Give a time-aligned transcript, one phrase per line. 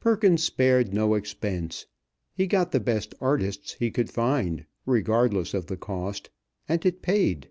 [0.00, 1.84] Perkins spared no expense.
[2.34, 6.30] He got the best artists he could find, regardless of the cost;
[6.66, 7.50] and it paid.